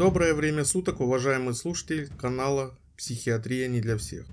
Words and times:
Доброе 0.00 0.32
время 0.32 0.64
суток, 0.64 1.00
уважаемый 1.00 1.54
слушатель 1.54 2.08
канала 2.18 2.74
«Психиатрия 2.96 3.68
не 3.68 3.82
для 3.82 3.98
всех». 3.98 4.24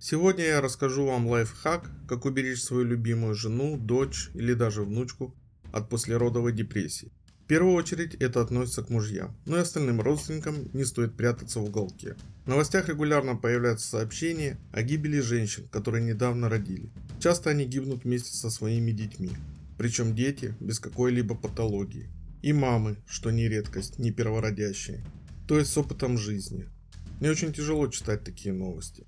Сегодня 0.00 0.46
я 0.46 0.60
расскажу 0.60 1.06
вам 1.06 1.28
лайфхак, 1.28 1.88
как 2.08 2.24
уберечь 2.24 2.60
свою 2.60 2.82
любимую 2.82 3.36
жену, 3.36 3.76
дочь 3.76 4.30
или 4.34 4.52
даже 4.52 4.82
внучку 4.82 5.32
от 5.70 5.88
послеродовой 5.88 6.52
депрессии. 6.52 7.12
В 7.44 7.46
первую 7.46 7.74
очередь 7.76 8.16
это 8.16 8.40
относится 8.40 8.82
к 8.82 8.90
мужьям, 8.90 9.36
но 9.46 9.58
и 9.58 9.60
остальным 9.60 10.00
родственникам 10.00 10.68
не 10.72 10.84
стоит 10.84 11.16
прятаться 11.16 11.60
в 11.60 11.66
уголке. 11.66 12.16
В 12.44 12.48
новостях 12.48 12.88
регулярно 12.88 13.36
появляются 13.36 13.90
сообщения 13.90 14.58
о 14.72 14.82
гибели 14.82 15.20
женщин, 15.20 15.68
которые 15.68 16.02
недавно 16.02 16.48
родили. 16.48 16.90
Часто 17.20 17.50
они 17.50 17.64
гибнут 17.64 18.02
вместе 18.02 18.36
со 18.36 18.50
своими 18.50 18.90
детьми, 18.90 19.30
причем 19.78 20.16
дети 20.16 20.56
без 20.58 20.80
какой-либо 20.80 21.36
патологии. 21.36 22.10
И 22.42 22.52
мамы, 22.52 22.96
что 23.06 23.30
не 23.30 23.48
редкость, 23.48 24.00
не 24.00 24.10
первородящие, 24.10 25.04
то 25.52 25.58
есть 25.58 25.70
с 25.70 25.76
опытом 25.76 26.16
жизни. 26.16 26.66
Мне 27.20 27.30
очень 27.30 27.52
тяжело 27.52 27.86
читать 27.88 28.24
такие 28.24 28.54
новости. 28.54 29.04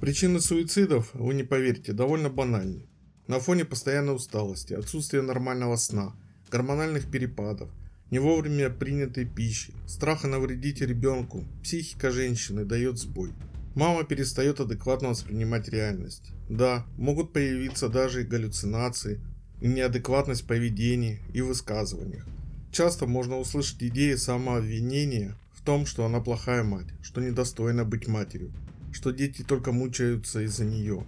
Причины 0.00 0.40
суицидов, 0.40 1.10
вы 1.14 1.34
не 1.34 1.44
поверите, 1.44 1.92
довольно 1.92 2.30
банальны. 2.30 2.88
На 3.28 3.38
фоне 3.38 3.64
постоянной 3.64 4.16
усталости, 4.16 4.72
отсутствия 4.72 5.22
нормального 5.22 5.76
сна, 5.76 6.16
гормональных 6.50 7.08
перепадов, 7.08 7.70
не 8.10 8.18
вовремя 8.18 8.70
принятой 8.70 9.24
пищи, 9.24 9.72
страха 9.86 10.26
навредить 10.26 10.80
ребенку, 10.80 11.44
психика 11.62 12.10
женщины 12.10 12.64
дает 12.64 12.98
сбой. 12.98 13.30
Мама 13.76 14.02
перестает 14.02 14.58
адекватно 14.58 15.10
воспринимать 15.10 15.68
реальность. 15.68 16.32
Да, 16.50 16.84
могут 16.96 17.32
появиться 17.32 17.88
даже 17.88 18.24
галлюцинации, 18.24 19.20
неадекватность 19.60 20.44
поведения 20.44 21.20
и 21.32 21.40
высказываниях. 21.40 22.26
Часто 22.72 23.06
можно 23.06 23.38
услышать 23.38 23.80
идеи 23.84 24.16
самообвинения 24.16 25.36
том, 25.68 25.84
что 25.84 26.06
она 26.06 26.20
плохая 26.20 26.62
мать, 26.62 26.86
что 27.02 27.20
недостойна 27.20 27.84
быть 27.84 28.08
матерью, 28.08 28.54
что 28.90 29.10
дети 29.10 29.42
только 29.42 29.70
мучаются 29.70 30.40
из-за 30.40 30.64
нее. 30.64 31.06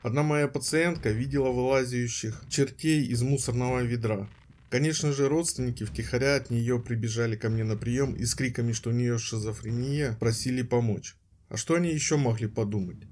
Одна 0.00 0.22
моя 0.22 0.48
пациентка 0.48 1.10
видела 1.10 1.50
вылазящих 1.50 2.42
чертей 2.48 3.04
из 3.04 3.20
мусорного 3.20 3.80
ведра. 3.82 4.26
Конечно 4.70 5.12
же, 5.12 5.28
родственники 5.28 5.84
втихаря 5.84 6.36
от 6.36 6.48
нее 6.48 6.80
прибежали 6.80 7.36
ко 7.36 7.50
мне 7.50 7.62
на 7.62 7.76
прием 7.76 8.14
и 8.14 8.24
с 8.24 8.34
криками, 8.34 8.72
что 8.72 8.88
у 8.88 8.94
нее 8.94 9.18
шизофрения, 9.18 10.16
просили 10.18 10.62
помочь. 10.62 11.14
А 11.50 11.58
что 11.58 11.74
они 11.74 11.92
еще 11.92 12.16
могли 12.16 12.48
подумать? 12.48 13.02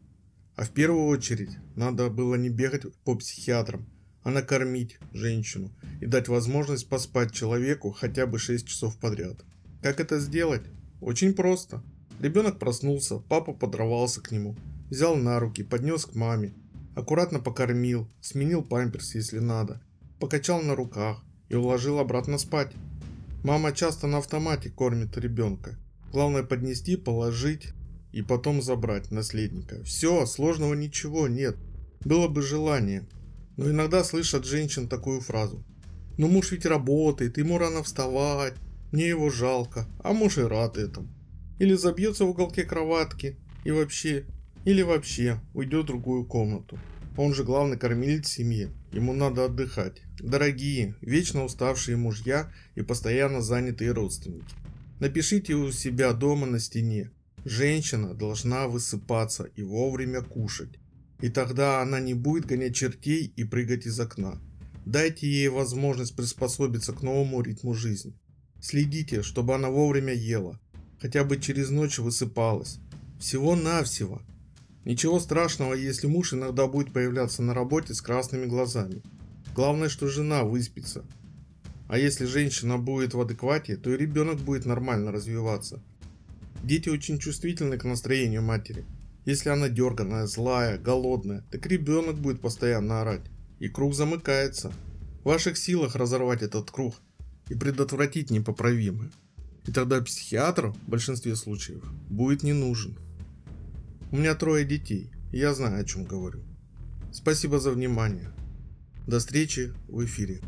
А 0.56 0.64
в 0.64 0.70
первую 0.70 1.05
очередь, 1.05 1.59
надо 1.77 2.09
было 2.09 2.36
не 2.36 2.48
бегать 2.48 2.84
по 3.05 3.14
психиатрам, 3.14 3.86
а 4.22 4.31
накормить 4.31 4.97
женщину 5.12 5.70
и 6.00 6.06
дать 6.06 6.28
возможность 6.28 6.89
поспать 6.89 7.34
человеку 7.34 7.91
хотя 7.91 8.25
бы 8.25 8.39
6 8.39 8.66
часов 8.66 8.97
подряд. 8.97 9.44
Как 9.83 10.00
это 10.00 10.19
сделать? 10.19 10.62
Очень 11.00 11.34
просто. 11.34 11.82
Ребенок 12.20 12.58
проснулся, 12.58 13.18
папа 13.18 13.52
подровался 13.52 14.20
к 14.20 14.32
нему, 14.32 14.56
взял 14.91 15.16
на 15.16 15.38
руки, 15.38 15.62
поднес 15.62 16.04
к 16.06 16.14
маме, 16.16 16.52
аккуратно 16.96 17.38
покормил, 17.38 18.08
сменил 18.20 18.62
памперс, 18.62 19.14
если 19.14 19.38
надо, 19.38 19.80
покачал 20.19 20.60
на 20.60 20.74
руках 20.74 21.22
и 21.48 21.54
уложил 21.54 21.98
обратно 22.00 22.38
спать. 22.38 22.72
Мама 23.44 23.72
часто 23.72 24.08
на 24.08 24.19
автомате 24.19 24.70
кормит 24.70 25.16
ребенка. 25.16 25.78
Главное 26.10 26.42
поднести, 26.42 26.96
положить 26.96 27.69
и 28.10 28.22
потом 28.22 28.62
забрать 28.62 29.12
наследника. 29.12 29.82
Все, 29.84 30.26
сложного 30.26 30.74
ничего 30.74 31.28
нет. 31.28 31.56
Было 32.04 32.26
бы 32.26 32.42
желание. 32.42 33.06
Но 33.56 33.70
иногда 33.70 34.02
слышат 34.02 34.44
женщин 34.44 34.88
такую 34.88 35.20
фразу. 35.20 35.64
Ну 36.16 36.26
муж 36.26 36.50
ведь 36.50 36.66
работает, 36.66 37.38
ему 37.38 37.58
рано 37.58 37.84
вставать, 37.84 38.54
мне 38.92 39.08
его 39.08 39.31
жалко, 39.31 39.86
а 40.03 40.12
муж 40.12 40.39
и 40.39 40.42
рад 40.42 40.77
этому. 40.77 41.08
Или 41.58 41.75
забьется 41.75 42.25
в 42.25 42.31
уголке 42.31 42.64
кроватки 42.64 43.36
и 43.64 43.70
вообще, 43.70 44.25
или 44.65 44.82
вообще 44.82 45.41
уйдет 45.54 45.84
в 45.84 45.88
другую 45.88 46.25
комнату. 46.25 46.78
Он 47.16 47.34
же 47.34 47.43
главный 47.43 47.76
кормилец 47.76 48.28
семьи, 48.28 48.71
ему 48.93 49.12
надо 49.12 49.47
отдыхать. 49.47 50.03
Дорогие, 50.21 50.94
вечно 51.00 51.44
уставшие 51.44 51.97
мужья 51.97 52.53
и 52.76 52.82
постоянно 52.82 53.43
занятые 53.43 53.93
родственники. 53.93 54.54
Напишите 55.00 55.55
у 55.55 55.70
себя 55.72 56.12
дома 56.12 56.47
на 56.47 56.60
стене. 56.60 57.10
Женщина 57.44 58.15
должна 58.15 58.69
высыпаться 58.69 59.44
и 59.44 59.62
вовремя 59.62 60.22
кушать. 60.22 60.78
И 61.20 61.28
тогда 61.28 61.82
она 61.82 61.99
не 61.99 62.15
будет 62.15 62.47
гонять 62.47 62.76
чертей 62.76 63.32
и 63.37 63.44
прыгать 63.44 63.87
из 63.87 63.99
окна. 63.99 64.41
Дайте 64.87 65.26
ей 65.26 65.49
возможность 65.49 66.16
приспособиться 66.16 66.93
к 66.93 67.03
новому 67.03 67.43
ритму 67.43 67.75
жизни. 67.75 68.15
Следите, 68.60 69.22
чтобы 69.22 69.54
она 69.54 69.70
вовремя 69.70 70.12
ела, 70.12 70.58
хотя 71.00 71.24
бы 71.24 71.38
через 71.38 71.70
ночь 71.70 71.98
высыпалась. 71.98 72.78
Всего-навсего. 73.20 74.20
Ничего 74.84 75.20
страшного, 75.20 75.74
если 75.74 76.06
муж 76.06 76.32
иногда 76.32 76.66
будет 76.66 76.92
появляться 76.92 77.42
на 77.42 77.54
работе 77.54 77.94
с 77.94 78.00
красными 78.00 78.46
глазами. 78.46 79.02
Главное, 79.54 79.88
что 79.88 80.08
жена 80.08 80.44
выспится. 80.44 81.04
А 81.88 81.98
если 81.98 82.26
женщина 82.26 82.78
будет 82.78 83.14
в 83.14 83.20
адеквате, 83.20 83.76
то 83.76 83.92
и 83.92 83.96
ребенок 83.96 84.38
будет 84.38 84.66
нормально 84.66 85.12
развиваться. 85.12 85.80
Дети 86.62 86.88
очень 86.88 87.19
чувствительны 87.19 87.78
к 87.78 87.84
настроению 87.84 88.42
матери. 88.42 88.84
Если 89.25 89.48
она 89.50 89.69
дерганая, 89.69 90.26
злая, 90.26 90.78
голодная, 90.78 91.44
так 91.50 91.66
ребенок 91.66 92.19
будет 92.19 92.40
постоянно 92.40 93.02
орать. 93.02 93.25
И 93.58 93.69
круг 93.69 93.94
замыкается. 93.94 94.72
В 95.22 95.26
ваших 95.26 95.56
силах 95.56 95.96
разорвать 95.96 96.42
этот 96.42 96.70
круг 96.70 96.94
и 97.48 97.54
предотвратить 97.54 98.31
непоправимое. 98.31 99.10
И 99.66 99.72
тогда 99.72 100.00
психиатр 100.00 100.69
в 100.69 100.88
большинстве 100.88 101.36
случаев 101.36 101.82
будет 102.09 102.42
не 102.42 102.53
нужен. 102.53 102.97
У 104.10 104.16
меня 104.16 104.34
трое 104.34 104.64
детей, 104.64 105.10
и 105.32 105.38
я 105.38 105.54
знаю 105.54 105.81
о 105.81 105.84
чем 105.84 106.04
говорю. 106.04 106.41
Спасибо 107.12 107.58
за 107.58 107.72
внимание. 107.72 108.31
До 109.06 109.19
встречи 109.19 109.72
в 109.88 110.04
эфире. 110.04 110.41